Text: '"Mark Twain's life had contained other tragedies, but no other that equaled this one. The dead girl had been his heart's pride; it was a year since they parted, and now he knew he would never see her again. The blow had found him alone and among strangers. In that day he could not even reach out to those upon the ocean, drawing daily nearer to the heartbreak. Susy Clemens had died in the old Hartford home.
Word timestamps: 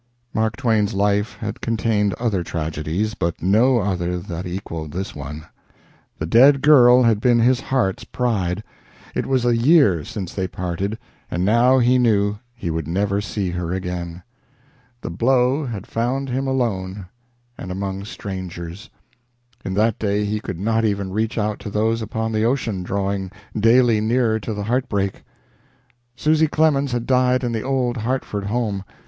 '"Mark 0.33 0.55
Twain's 0.57 0.95
life 0.95 1.37
had 1.41 1.61
contained 1.61 2.15
other 2.15 2.43
tragedies, 2.43 3.13
but 3.13 3.39
no 3.39 3.77
other 3.77 4.17
that 4.17 4.47
equaled 4.47 4.93
this 4.93 5.13
one. 5.13 5.43
The 6.17 6.25
dead 6.25 6.63
girl 6.63 7.03
had 7.03 7.21
been 7.21 7.37
his 7.37 7.59
heart's 7.59 8.03
pride; 8.03 8.63
it 9.13 9.27
was 9.27 9.45
a 9.45 9.55
year 9.55 10.03
since 10.03 10.33
they 10.33 10.47
parted, 10.47 10.97
and 11.29 11.45
now 11.45 11.77
he 11.77 11.99
knew 11.99 12.37
he 12.55 12.71
would 12.71 12.87
never 12.87 13.21
see 13.21 13.51
her 13.51 13.73
again. 13.73 14.23
The 15.01 15.11
blow 15.11 15.67
had 15.67 15.85
found 15.85 16.29
him 16.29 16.47
alone 16.47 17.05
and 17.55 17.71
among 17.71 18.03
strangers. 18.05 18.89
In 19.63 19.75
that 19.75 19.99
day 19.99 20.25
he 20.25 20.39
could 20.39 20.57
not 20.59 20.83
even 20.83 21.11
reach 21.13 21.37
out 21.37 21.59
to 21.59 21.69
those 21.69 22.01
upon 22.01 22.31
the 22.31 22.43
ocean, 22.43 22.81
drawing 22.81 23.29
daily 23.55 24.01
nearer 24.01 24.39
to 24.39 24.55
the 24.55 24.63
heartbreak. 24.63 25.23
Susy 26.15 26.47
Clemens 26.47 26.91
had 26.91 27.05
died 27.05 27.43
in 27.43 27.51
the 27.51 27.61
old 27.61 27.97
Hartford 27.97 28.45
home. 28.45 28.83